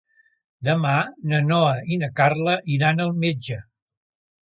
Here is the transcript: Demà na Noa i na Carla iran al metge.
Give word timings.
Demà 0.69 0.93
na 1.33 1.43
Noa 1.51 1.77
i 1.97 2.01
na 2.07 2.11
Carla 2.23 2.59
iran 2.79 3.07
al 3.07 3.17
metge. 3.27 3.63